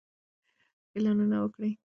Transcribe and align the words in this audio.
اعلانونه 0.95 1.37
وکړئ. 1.43 1.71